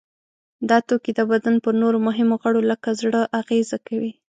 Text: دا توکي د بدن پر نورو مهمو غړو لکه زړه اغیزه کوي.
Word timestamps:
دا 0.69 0.77
توکي 0.87 1.11
د 1.15 1.21
بدن 1.31 1.55
پر 1.63 1.73
نورو 1.81 1.97
مهمو 2.07 2.35
غړو 2.41 2.61
لکه 2.71 2.89
زړه 3.01 3.21
اغیزه 3.41 3.77
کوي. 3.87 4.11